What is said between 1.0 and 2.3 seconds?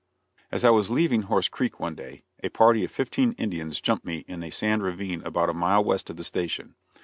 Horse Creek one day,